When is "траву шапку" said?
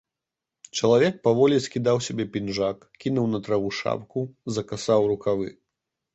3.49-4.19